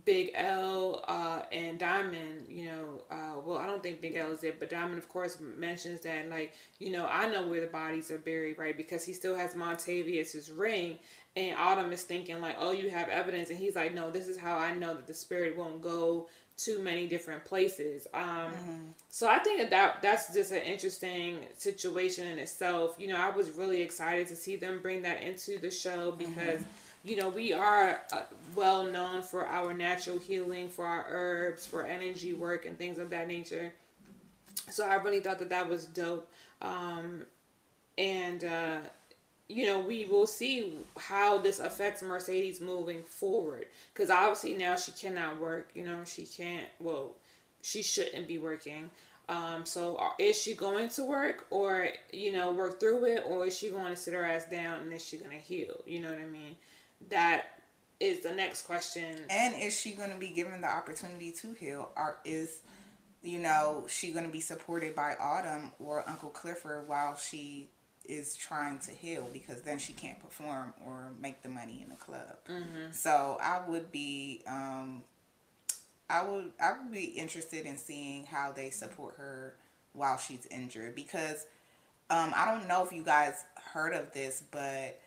Big 0.04 0.32
L 0.36 1.04
uh, 1.08 1.44
and 1.52 1.80
Diamond, 1.80 2.46
you 2.50 2.66
know, 2.66 3.04
uh, 3.10 3.40
well, 3.42 3.58
I 3.58 3.66
don't 3.66 3.82
think 3.82 4.02
Big 4.02 4.16
L 4.18 4.32
is 4.32 4.44
it, 4.44 4.60
but 4.60 4.70
Diamond, 4.70 4.98
of 4.98 5.08
course, 5.08 5.38
mentions 5.40 6.02
that, 6.02 6.30
like, 6.30 6.54
you 6.80 6.92
know, 6.92 7.06
I 7.06 7.30
know 7.30 7.48
where 7.48 7.62
the 7.62 7.68
bodies 7.68 8.12
are 8.12 8.18
buried, 8.18 8.58
right? 8.58 8.76
Because 8.76 9.06
he 9.06 9.14
still 9.14 9.36
has 9.36 9.54
Montavious' 9.54 10.52
ring. 10.54 11.00
And 11.38 11.56
Autumn 11.58 11.94
is 11.94 12.04
thinking, 12.04 12.42
like, 12.42 12.58
oh, 12.60 12.72
you 12.72 12.90
have 12.90 13.08
evidence. 13.08 13.50
And 13.50 13.58
he's 13.58 13.76
like, 13.76 13.94
no, 13.94 14.12
this 14.12 14.28
is 14.28 14.38
how 14.38 14.58
I 14.58 14.74
know 14.74 14.94
that 14.94 15.08
the 15.08 15.14
spirit 15.14 15.56
won't 15.56 15.82
go 15.82 16.28
too 16.58 16.80
many 16.80 17.08
different 17.08 17.46
places. 17.46 18.08
Um, 18.14 18.24
mm-hmm. 18.24 18.76
So 19.10 19.30
I 19.30 19.40
think 19.40 19.60
that, 19.60 19.70
that 19.70 20.02
that's 20.02 20.34
just 20.34 20.52
an 20.52 20.64
interesting 20.64 21.46
situation 21.58 22.28
in 22.28 22.40
itself. 22.40 22.96
You 22.98 23.08
know, 23.08 23.18
I 23.18 23.30
was 23.30 23.52
really 23.52 23.82
excited 23.82 24.28
to 24.30 24.36
see 24.36 24.58
them 24.58 24.80
bring 24.82 25.04
that 25.04 25.22
into 25.22 25.60
the 25.60 25.72
show 25.72 26.12
because. 26.12 26.60
Mm-hmm 26.60 26.84
you 27.08 27.16
know, 27.16 27.30
we 27.30 27.54
are 27.54 28.02
uh, 28.12 28.24
well 28.54 28.86
known 28.86 29.22
for 29.22 29.48
our 29.48 29.74
natural 29.74 30.20
healing, 30.20 30.68
for 30.68 30.86
our 30.86 31.06
herbs, 31.10 31.66
for 31.66 31.86
energy 31.86 32.34
work, 32.34 32.66
and 32.66 32.78
things 32.78 33.00
of 33.00 33.10
that 33.12 33.28
nature. 33.28 33.74
So 34.70 34.86
I 34.86 34.96
really 34.96 35.22
thought 35.22 35.40
that 35.40 35.50
that 35.50 35.70
was 35.70 35.86
dope. 35.86 36.30
Um, 36.62 37.24
and, 37.98 38.44
uh, 38.44 38.78
you 39.48 39.66
know, 39.66 39.80
we 39.80 40.06
will 40.06 40.28
see 40.28 40.80
how 40.98 41.38
this 41.38 41.60
affects 41.60 42.02
Mercedes 42.02 42.60
moving 42.60 43.04
forward. 43.04 43.68
Because 43.94 44.10
obviously 44.10 44.56
now 44.56 44.76
she 44.76 44.92
cannot 44.92 45.40
work. 45.40 45.70
You 45.74 45.86
know, 45.86 46.00
she 46.06 46.26
can't, 46.26 46.68
well, 46.80 47.16
she 47.62 47.82
shouldn't 47.82 48.28
be 48.28 48.38
working. 48.38 48.90
Um, 49.30 49.66
so 49.66 49.96
uh, 49.96 50.10
is 50.20 50.42
she 50.42 50.56
going 50.56 50.90
to 50.90 51.04
work 51.04 51.46
or, 51.50 51.90
you 52.12 52.32
know, 52.34 52.52
work 52.52 52.80
through 52.80 53.06
it 53.06 53.24
or 53.28 53.48
is 53.48 53.58
she 53.58 53.70
going 53.70 53.94
to 53.94 53.96
sit 53.96 54.14
her 54.14 54.26
ass 54.26 54.46
down 54.46 54.82
and 54.82 54.94
is 54.94 55.06
she 55.06 55.18
going 55.18 55.32
to 55.32 55.38
heal? 55.38 55.82
You 55.86 56.02
know 56.02 56.10
what 56.10 56.20
I 56.20 56.26
mean? 56.26 56.56
That 57.10 57.58
is 58.00 58.22
the 58.22 58.32
next 58.32 58.64
question. 58.64 59.18
And 59.30 59.56
is 59.56 59.80
she 59.80 59.92
going 59.92 60.12
to 60.12 60.18
be 60.18 60.30
given 60.30 60.62
the 60.62 60.70
opportunity 60.70 61.32
to 61.42 61.54
heal? 61.54 61.90
Or 61.96 62.18
is, 62.26 62.60
you 63.24 63.40
know, 63.40 63.86
she 63.90 64.12
going 64.12 64.26
to 64.26 64.32
be 64.32 64.42
supported 64.42 64.96
by 64.96 65.16
Autumn 65.20 65.72
or 65.80 66.08
Uncle 66.08 66.30
Clifford 66.30 66.88
while 66.88 67.18
she 67.18 67.70
is 68.06 68.36
trying 68.36 68.80
to 68.80 68.92
heal? 68.92 69.28
Because 69.34 69.62
then 69.62 69.80
she 69.80 69.94
can't 69.94 70.20
perform 70.20 70.74
or 70.86 71.12
make 71.20 71.42
the 71.42 71.50
money 71.50 71.82
in 71.84 71.90
the 71.90 71.96
club. 71.96 72.38
Mm-hmm. 72.50 72.92
So 72.92 73.38
I 73.42 73.62
would 73.68 73.92
be, 73.92 74.44
um, 74.48 75.04
I 76.10 76.24
would, 76.24 76.52
I 76.62 76.74
would 76.74 76.92
be 76.92 77.06
interested 77.06 77.66
in 77.66 77.78
seeing 77.78 78.26
how 78.26 78.52
they 78.52 78.70
support 78.70 79.16
her 79.18 79.56
while 79.94 80.18
she's 80.18 80.46
injured 80.52 80.96
because 80.96 81.46
um, 82.10 82.32
I 82.36 82.52
don't 82.52 82.68
know 82.68 82.86
if 82.86 82.94
you 82.94 83.04
guys 83.04 83.44
heard 83.74 83.94
of 83.94 84.14
this, 84.14 84.44
but 84.52 85.00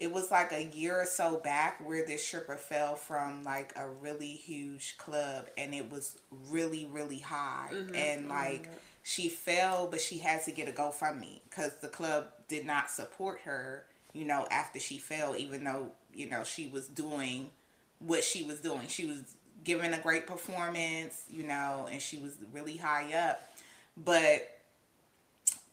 it 0.00 0.10
was 0.10 0.30
like 0.30 0.50
a 0.50 0.64
year 0.74 1.02
or 1.02 1.04
so 1.04 1.36
back 1.36 1.86
where 1.86 2.04
this 2.04 2.26
stripper 2.26 2.56
fell 2.56 2.96
from 2.96 3.44
like 3.44 3.72
a 3.76 3.86
really 3.86 4.32
huge 4.32 4.96
club 4.96 5.46
and 5.58 5.74
it 5.74 5.88
was 5.90 6.18
really 6.48 6.88
really 6.90 7.18
high 7.18 7.68
mm-hmm. 7.70 7.94
and 7.94 8.28
like 8.28 8.62
mm-hmm. 8.62 8.78
she 9.02 9.28
fell 9.28 9.86
but 9.86 10.00
she 10.00 10.18
had 10.18 10.42
to 10.42 10.50
get 10.50 10.68
a 10.68 10.72
GoFundMe 10.72 11.42
because 11.48 11.72
the 11.82 11.88
club 11.88 12.28
did 12.48 12.64
not 12.64 12.90
support 12.90 13.40
her 13.44 13.84
you 14.14 14.24
know 14.24 14.46
after 14.50 14.80
she 14.80 14.98
fell 14.98 15.36
even 15.36 15.62
though 15.62 15.92
you 16.12 16.28
know 16.28 16.42
she 16.42 16.66
was 16.66 16.88
doing 16.88 17.50
what 17.98 18.24
she 18.24 18.42
was 18.42 18.58
doing 18.60 18.88
she 18.88 19.04
was 19.04 19.36
giving 19.62 19.92
a 19.92 19.98
great 19.98 20.26
performance 20.26 21.24
you 21.28 21.42
know 21.42 21.86
and 21.92 22.00
she 22.00 22.16
was 22.16 22.32
really 22.52 22.78
high 22.78 23.12
up 23.12 23.52
but 23.98 24.59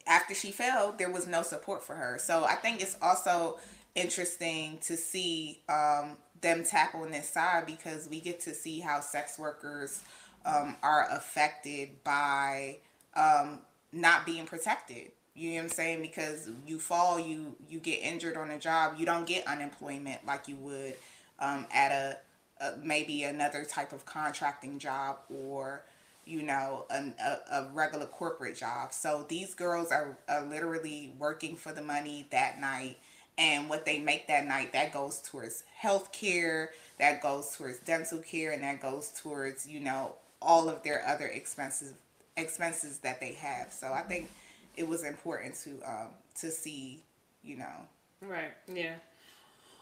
after 0.07 0.33
she 0.33 0.51
fell 0.51 0.93
there 0.97 1.11
was 1.11 1.27
no 1.27 1.41
support 1.41 1.83
for 1.83 1.95
her 1.95 2.17
so 2.19 2.45
i 2.45 2.55
think 2.55 2.81
it's 2.81 2.97
also 3.01 3.57
interesting 3.95 4.77
to 4.79 4.95
see 4.95 5.59
um, 5.67 6.17
them 6.41 6.63
tackle 6.63 7.01
on 7.01 7.11
this 7.11 7.29
side 7.29 7.65
because 7.65 8.07
we 8.09 8.19
get 8.19 8.39
to 8.41 8.53
see 8.53 8.79
how 8.79 9.01
sex 9.01 9.39
workers 9.39 10.01
um, 10.45 10.75
are 10.83 11.07
affected 11.11 12.03
by 12.03 12.77
um, 13.15 13.59
not 13.91 14.25
being 14.25 14.45
protected. 14.45 15.11
You 15.35 15.51
know 15.51 15.55
what 15.57 15.63
I'm 15.63 15.69
saying? 15.69 16.01
Because 16.01 16.49
you 16.65 16.79
fall, 16.79 17.19
you 17.19 17.55
you 17.69 17.79
get 17.79 18.01
injured 18.01 18.37
on 18.37 18.49
a 18.51 18.59
job, 18.59 18.95
you 18.97 19.05
don't 19.05 19.27
get 19.27 19.45
unemployment 19.47 20.25
like 20.25 20.47
you 20.47 20.55
would 20.57 20.95
um, 21.39 21.65
at 21.71 21.91
a, 21.91 22.17
a, 22.63 22.77
maybe 22.83 23.23
another 23.23 23.63
type 23.63 23.93
of 23.93 24.05
contracting 24.05 24.79
job 24.79 25.17
or 25.29 25.83
you 26.27 26.43
know 26.43 26.85
an, 26.89 27.13
a, 27.23 27.37
a 27.51 27.69
regular 27.73 28.05
corporate 28.05 28.57
job. 28.57 28.93
So 28.93 29.25
these 29.27 29.53
girls 29.53 29.91
are, 29.91 30.17
are 30.27 30.45
literally 30.45 31.13
working 31.17 31.55
for 31.55 31.71
the 31.71 31.81
money 31.81 32.27
that 32.31 32.59
night. 32.59 32.97
And 33.39 33.69
what 33.69 33.85
they 33.85 33.99
make 33.99 34.27
that 34.27 34.47
night 34.47 34.73
that 34.73 34.91
goes 34.91 35.21
towards 35.21 35.63
health 35.75 36.11
care 36.11 36.71
that 36.99 37.21
goes 37.21 37.55
towards 37.55 37.79
dental 37.79 38.17
care 38.19 38.51
and 38.51 38.63
that 38.63 38.81
goes 38.81 39.11
towards 39.21 39.67
you 39.67 39.79
know 39.79 40.15
all 40.41 40.69
of 40.69 40.83
their 40.83 41.07
other 41.07 41.27
expenses 41.27 41.93
expenses 42.35 42.99
that 42.99 43.19
they 43.19 43.33
have. 43.33 43.71
So 43.71 43.93
i 43.93 44.01
think 44.01 44.31
it 44.75 44.87
was 44.87 45.03
important 45.03 45.55
to 45.63 45.71
um 45.85 46.07
to 46.39 46.51
see 46.51 47.03
you 47.43 47.57
know. 47.57 47.87
Right. 48.21 48.53
Yeah 48.67 48.95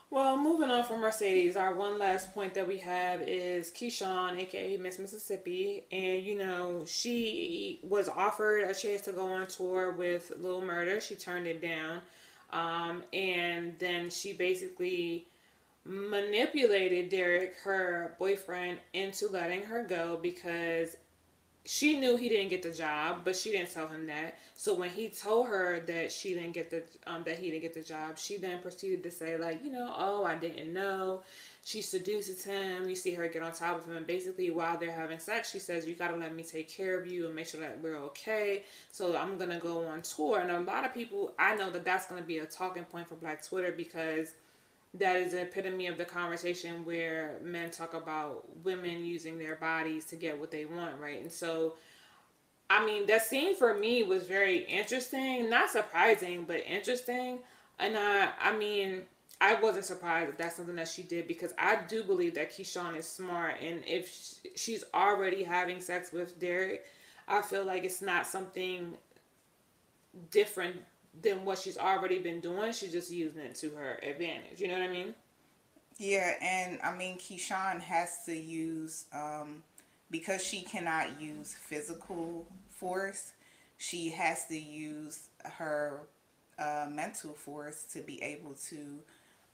well, 0.09 0.38
moving 0.38 0.69
on 0.69 0.83
from 0.83 1.01
Mercedes, 1.01 1.55
our 1.55 1.74
one 1.74 2.00
last 2.00 2.33
point 2.33 2.53
that 2.53 2.67
we 2.67 2.77
have 2.77 3.21
is 3.21 3.71
Keyshawn, 3.71 4.39
aka 4.39 4.77
Miss 4.77 5.00
Mississippi, 5.00 5.83
and 5.91 6.24
you 6.24 6.38
know 6.38 6.85
she 6.88 7.79
was 7.83 8.07
offered 8.09 8.69
a 8.69 8.74
chance 8.74 9.01
to 9.01 9.12
go 9.12 9.27
on 9.27 9.47
tour 9.47 9.91
with 9.91 10.31
Lil 10.39 10.62
Murder. 10.62 11.01
She 11.01 11.15
turned 11.15 11.47
it 11.47 11.62
down. 11.62 12.01
Um, 12.51 13.03
and 13.12 13.77
then 13.79 14.09
she 14.09 14.33
basically 14.33 15.27
manipulated 15.83 17.09
Derek, 17.09 17.55
her 17.63 18.15
boyfriend, 18.17 18.79
into 18.93 19.27
letting 19.27 19.63
her 19.63 19.83
go 19.83 20.19
because 20.21 20.95
she 21.65 22.00
knew 22.00 22.15
he 22.15 22.29
didn't 22.29 22.50
get 22.50 22.62
the 22.62 22.72
job, 22.72 23.22
but 23.24 23.36
she 23.36 23.51
didn't 23.51 23.74
tell 23.74 23.88
him 23.88 24.05
that. 24.07 24.38
So 24.55 24.74
when 24.74 24.89
he 24.89 25.10
told 25.10 25.48
her 25.48 25.81
that 25.88 26.12
she 26.12 26.34
didn't 26.34 26.53
get 26.53 26.69
the 26.69 26.84
um, 27.07 27.24
that 27.25 27.39
he 27.39 27.50
didn't 27.50 27.63
get 27.63 27.74
the 27.74 27.81
job, 27.81 28.17
she 28.17 28.38
then 28.38 28.62
proceeded 28.62 29.03
to 29.03 29.12
say 29.12 29.38
like, 29.38 29.63
you 29.63 29.72
know, 29.72 29.93
oh, 29.98 30.24
I 30.24 30.36
didn't 30.36 30.74
know 30.74 31.22
she 31.65 31.81
seduces 31.81 32.43
him. 32.43 32.88
You 32.88 32.95
see 32.95 33.15
her 33.15 33.27
get 33.27 33.41
on 33.41 33.51
top 33.51 33.79
of 33.79 33.89
him. 33.89 33.98
And 33.98 34.05
basically, 34.05 34.51
while 34.51 34.77
they're 34.77 34.91
having 34.91 35.17
sex, 35.17 35.51
she 35.51 35.57
says, 35.57 35.88
You 35.88 35.95
got 35.95 36.10
to 36.10 36.15
let 36.15 36.34
me 36.34 36.43
take 36.43 36.69
care 36.69 36.98
of 36.98 37.07
you 37.07 37.25
and 37.25 37.36
make 37.36 37.48
sure 37.48 37.60
that 37.60 37.81
we're 37.81 37.98
okay. 37.98 38.63
So 38.91 39.17
I'm 39.17 39.39
to 39.50 39.57
go 39.57 39.88
on 39.88 40.03
tour. 40.03 40.39
And 40.39 40.51
a 40.51 40.60
lot 40.60 40.86
of 40.86 40.93
people, 40.93 41.34
I 41.39 41.55
know 41.55 41.72
that 41.72 41.84
that's 41.84 42.05
to 42.22 42.27
be 42.27 42.38
a 42.38 42.45
talking 42.45 42.84
point 42.84 43.10
for 43.10 43.15
Black 43.15 43.43
Twitter 43.43 43.74
because 43.75 44.29
that 44.99 45.15
is 45.17 45.31
the 45.31 45.41
epitome 45.41 45.87
of 45.87 45.97
the 45.97 46.05
conversation 46.05 46.85
where 46.85 47.37
men 47.43 47.71
talk 47.71 47.93
about 47.93 48.43
women 48.63 49.05
using 49.05 49.37
their 49.37 49.55
bodies 49.55 50.05
to 50.05 50.15
get 50.15 50.39
what 50.39 50.51
they 50.51 50.65
want, 50.65 50.99
right? 50.99 51.21
And 51.21 51.31
so, 51.31 51.75
I 52.69 52.85
mean, 52.85 53.05
that 53.07 53.25
scene 53.25 53.55
for 53.55 53.73
me 53.73 54.03
was 54.03 54.23
very 54.23 54.59
interesting, 54.65 55.49
not 55.49 55.69
surprising, 55.69 56.45
but 56.45 56.63
interesting. 56.65 57.39
And 57.79 57.97
I, 57.97 58.29
I 58.41 58.55
mean, 58.55 59.03
I 59.41 59.55
wasn't 59.55 59.85
surprised 59.85 60.29
that 60.29 60.37
that's 60.37 60.55
something 60.55 60.75
that 60.77 60.87
she 60.87 61.03
did 61.03 61.27
because 61.27 61.53
I 61.57 61.79
do 61.87 62.03
believe 62.03 62.35
that 62.35 62.51
Keyshawn 62.55 62.97
is 62.97 63.07
smart, 63.07 63.55
and 63.61 63.83
if 63.85 64.39
she's 64.55 64.83
already 64.93 65.43
having 65.43 65.81
sex 65.81 66.11
with 66.13 66.39
Derek, 66.39 66.85
I 67.27 67.41
feel 67.41 67.65
like 67.65 67.83
it's 67.83 68.01
not 68.01 68.25
something 68.25 68.93
different 70.31 70.77
than 71.22 71.45
what 71.45 71.60
she's 71.60 71.77
already 71.77 72.19
been 72.19 72.39
doing. 72.39 72.72
She's 72.74 72.91
just 72.91 73.12
using 73.12 73.41
it 73.41 73.55
to 73.55 73.69
her 73.72 74.00
advantage. 74.03 74.60
You 74.60 74.67
know 74.67 74.74
what 74.74 74.84
I 74.84 74.88
mean? 74.89 75.15
Yeah, 75.98 76.34
and 76.41 76.79
I 76.84 76.95
mean 76.95 77.17
Keyshawn 77.17 77.79
has 77.81 78.19
to 78.25 78.36
use 78.36 79.05
um, 79.13 79.63
because 80.12 80.43
she 80.43 80.62
cannot 80.62 81.22
use 81.22 81.53
physical 81.53 82.45
force. 82.69 83.31
She 83.77 84.10
has 84.10 84.45
to 84.48 84.60
use 84.60 85.27
her 85.43 86.01
uh, 86.60 86.88
mental 86.89 87.34
force 87.34 87.84
to 87.93 88.01
be 88.01 88.22
able 88.22 88.55
to 88.69 89.00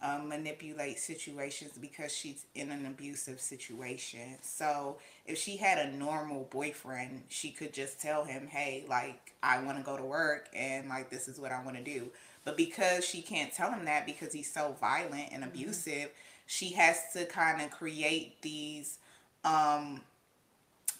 um, 0.01 0.27
manipulate 0.27 0.99
situations 0.99 1.77
because 1.79 2.11
she's 2.15 2.45
in 2.55 2.71
an 2.71 2.85
abusive 2.85 3.39
situation. 3.39 4.37
So 4.41 4.97
if 5.25 5.37
she 5.37 5.57
had 5.57 5.77
a 5.77 5.95
normal 5.95 6.47
boyfriend, 6.51 7.23
she 7.29 7.51
could 7.51 7.73
just 7.73 8.01
tell 8.01 8.23
him, 8.23 8.47
hey, 8.47 8.85
like, 8.89 9.33
I 9.43 9.61
want 9.63 9.77
to 9.77 9.83
go 9.83 9.97
to 9.97 10.03
work 10.03 10.49
and, 10.55 10.89
like, 10.89 11.09
this 11.09 11.27
is 11.27 11.39
what 11.39 11.51
I 11.51 11.63
want 11.63 11.77
to 11.77 11.83
do. 11.83 12.11
But 12.43 12.57
because 12.57 13.05
she 13.05 13.21
can't 13.21 13.53
tell 13.53 13.71
him 13.71 13.85
that 13.85 14.05
because 14.05 14.33
he's 14.33 14.51
so 14.51 14.75
violent 14.79 15.29
and 15.31 15.43
mm-hmm. 15.43 15.51
abusive, 15.51 15.93
mm-hmm. 15.93 16.47
she 16.47 16.73
has 16.73 16.97
to 17.13 17.25
kind 17.25 17.61
of 17.61 17.71
create 17.71 18.41
these 18.41 18.97
um 19.43 20.01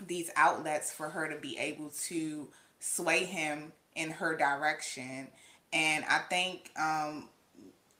these 0.08 0.32
outlets 0.36 0.92
for 0.92 1.10
her 1.10 1.28
to 1.28 1.40
be 1.40 1.58
able 1.60 1.90
to 1.90 2.48
sway 2.80 3.24
him 3.24 3.72
in 3.96 4.10
her 4.10 4.36
direction. 4.36 5.28
And 5.74 6.04
I 6.10 6.20
think 6.30 6.72
um 6.80 7.30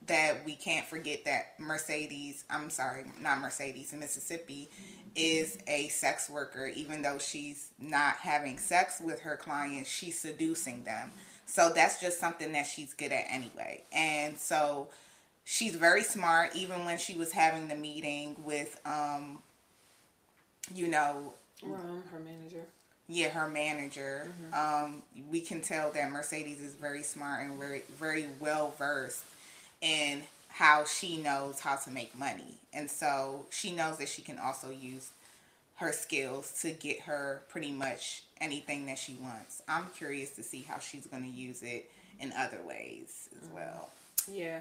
that 0.06 0.44
we 0.44 0.54
can't 0.54 0.86
forget 0.86 1.24
that 1.24 1.54
Mercedes, 1.58 2.44
I'm 2.50 2.70
sorry, 2.70 3.04
not 3.20 3.40
Mercedes, 3.40 3.92
in 3.92 4.00
Mississippi, 4.00 4.68
is 5.14 5.58
a 5.66 5.88
sex 5.88 6.28
worker. 6.30 6.66
Even 6.74 7.02
though 7.02 7.18
she's 7.18 7.70
not 7.78 8.16
having 8.16 8.58
sex 8.58 9.00
with 9.04 9.20
her 9.20 9.36
clients, 9.36 9.90
she's 9.90 10.18
seducing 10.18 10.84
them. 10.84 11.12
So 11.46 11.70
that's 11.74 12.00
just 12.00 12.18
something 12.18 12.52
that 12.52 12.66
she's 12.66 12.94
good 12.94 13.12
at 13.12 13.26
anyway. 13.28 13.82
And 13.92 14.38
so 14.38 14.88
she's 15.44 15.74
very 15.74 16.02
smart, 16.02 16.56
even 16.56 16.84
when 16.84 16.98
she 16.98 17.14
was 17.14 17.32
having 17.32 17.68
the 17.68 17.74
meeting 17.74 18.36
with, 18.42 18.80
um, 18.84 19.40
you 20.74 20.88
know, 20.88 21.34
Ron, 21.62 22.02
her 22.10 22.18
manager. 22.18 22.66
Yeah, 23.08 23.28
her 23.28 23.48
manager. 23.48 24.32
Mm-hmm. 24.52 24.84
Um, 24.84 25.02
we 25.30 25.40
can 25.40 25.60
tell 25.60 25.92
that 25.92 26.10
Mercedes 26.10 26.60
is 26.60 26.74
very 26.74 27.02
smart 27.02 27.44
and 27.44 27.58
very, 27.58 27.82
very 27.98 28.28
well 28.40 28.74
versed 28.78 29.24
in 29.82 30.22
how 30.48 30.84
she 30.84 31.18
knows 31.18 31.60
how 31.60 31.76
to 31.76 31.90
make 31.90 32.18
money. 32.18 32.58
And 32.72 32.90
so 32.90 33.44
she 33.50 33.72
knows 33.72 33.98
that 33.98 34.08
she 34.08 34.22
can 34.22 34.38
also 34.38 34.70
use 34.70 35.10
her 35.76 35.92
skills 35.92 36.52
to 36.62 36.70
get 36.70 37.00
her 37.00 37.42
pretty 37.48 37.72
much 37.72 38.22
anything 38.40 38.86
that 38.86 38.98
she 38.98 39.18
wants. 39.20 39.62
I'm 39.68 39.88
curious 39.96 40.30
to 40.32 40.42
see 40.42 40.64
how 40.66 40.78
she's 40.78 41.06
going 41.06 41.24
to 41.24 41.28
use 41.28 41.62
it 41.62 41.90
in 42.20 42.32
other 42.32 42.60
ways 42.66 43.28
as 43.36 43.48
mm-hmm. 43.48 43.56
well. 43.56 43.90
Yeah. 44.30 44.60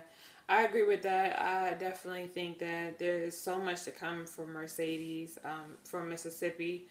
I 0.50 0.64
agree 0.64 0.84
with 0.84 1.04
that. 1.04 1.42
I 1.42 1.76
definitely 1.76 2.28
think 2.28 2.60
that 2.60 3.00
there's 3.00 3.38
so 3.38 3.58
much 3.58 3.84
to 3.84 3.92
come 3.92 4.26
from 4.26 4.52
Mercedes 4.52 5.38
um, 5.46 5.78
from 5.86 6.10
Mississippi. 6.10 6.84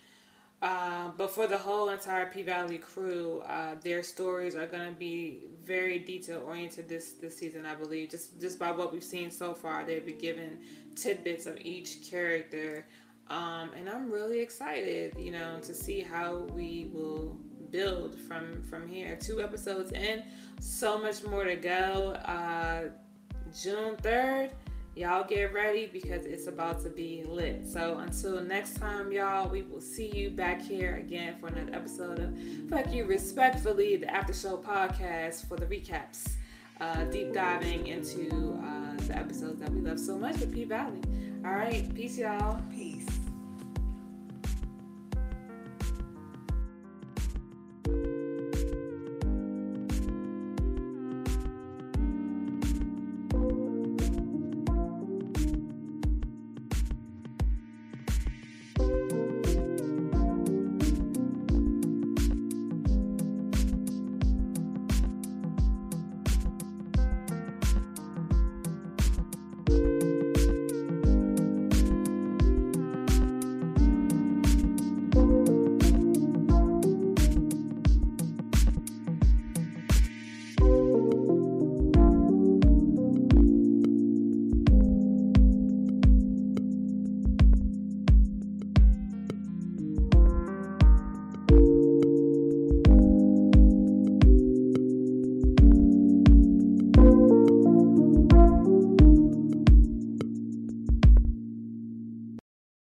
Uh, 0.62 1.10
but 1.16 1.30
for 1.30 1.46
the 1.46 1.56
whole 1.56 1.88
entire 1.88 2.26
P 2.26 2.42
Valley 2.42 2.76
crew, 2.76 3.42
uh, 3.48 3.76
their 3.82 4.02
stories 4.02 4.54
are 4.54 4.66
going 4.66 4.86
to 4.86 4.98
be 4.98 5.44
very 5.64 5.98
detail 5.98 6.42
oriented 6.46 6.86
this 6.86 7.12
this 7.12 7.38
season, 7.38 7.64
I 7.64 7.74
believe. 7.74 8.10
Just 8.10 8.38
just 8.38 8.58
by 8.58 8.70
what 8.70 8.92
we've 8.92 9.02
seen 9.02 9.30
so 9.30 9.54
far, 9.54 9.84
they've 9.84 10.04
been 10.04 10.18
given 10.18 10.58
tidbits 10.96 11.46
of 11.46 11.56
each 11.60 12.10
character, 12.10 12.84
um, 13.28 13.70
and 13.74 13.88
I'm 13.88 14.10
really 14.10 14.40
excited, 14.40 15.14
you 15.18 15.30
know, 15.30 15.60
to 15.62 15.72
see 15.74 16.02
how 16.02 16.36
we 16.54 16.90
will 16.92 17.38
build 17.70 18.18
from 18.18 18.62
from 18.68 18.86
here. 18.86 19.16
Two 19.16 19.40
episodes 19.40 19.92
in, 19.92 20.22
so 20.60 20.98
much 20.98 21.24
more 21.24 21.44
to 21.44 21.56
go. 21.56 22.12
Uh, 22.26 22.90
June 23.62 23.96
third 23.96 24.50
Y'all 24.96 25.24
get 25.24 25.52
ready 25.54 25.86
because 25.86 26.26
it's 26.26 26.48
about 26.48 26.82
to 26.82 26.90
be 26.90 27.22
lit. 27.24 27.66
So 27.66 27.98
until 27.98 28.42
next 28.42 28.76
time, 28.76 29.12
y'all, 29.12 29.48
we 29.48 29.62
will 29.62 29.80
see 29.80 30.10
you 30.14 30.30
back 30.30 30.60
here 30.60 30.96
again 30.96 31.36
for 31.40 31.46
another 31.46 31.72
episode 31.74 32.18
of 32.18 32.34
Fuck 32.68 32.92
You 32.92 33.04
Respectfully, 33.04 33.96
the 33.96 34.10
After 34.10 34.32
Show 34.32 34.56
podcast 34.56 35.46
for 35.46 35.56
the 35.56 35.66
recaps. 35.66 36.32
Uh, 36.80 37.04
deep 37.04 37.32
diving 37.32 37.86
into 37.86 38.58
uh, 38.64 38.96
the 39.06 39.16
episodes 39.16 39.60
that 39.60 39.70
we 39.70 39.80
love 39.80 40.00
so 40.00 40.18
much 40.18 40.38
with 40.38 40.52
P 40.52 40.64
Valley. 40.64 41.00
All 41.44 41.52
right, 41.52 41.94
peace, 41.94 42.18
y'all. 42.18 42.60
Peace. 42.70 42.89